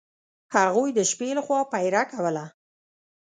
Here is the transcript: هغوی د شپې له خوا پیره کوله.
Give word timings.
هغوی 0.55 0.89
د 0.93 0.99
شپې 1.11 1.29
له 1.37 1.41
خوا 1.45 1.59
پیره 1.71 2.03
کوله. 2.11 2.45